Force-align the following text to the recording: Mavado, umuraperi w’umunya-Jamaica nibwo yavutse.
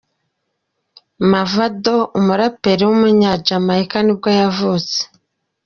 Mavado, 1.31 1.95
umuraperi 2.19 2.83
w’umunya-Jamaica 2.89 3.97
nibwo 4.03 4.29
yavutse. 4.39 4.97